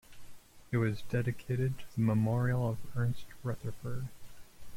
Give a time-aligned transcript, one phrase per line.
[0.71, 4.07] It was dedicated to the memorial of Ernest Rutherford.